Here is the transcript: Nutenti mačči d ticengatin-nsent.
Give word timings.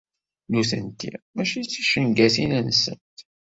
Nutenti 0.49 1.07
mačči 1.35 1.61
d 1.63 1.67
ticengatin-nsent. 1.67 3.17